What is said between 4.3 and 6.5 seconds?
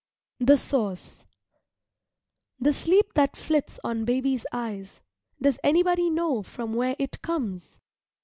eyes does anybody know